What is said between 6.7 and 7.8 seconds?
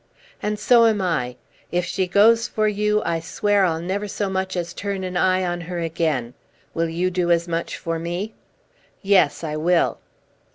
Will you do as much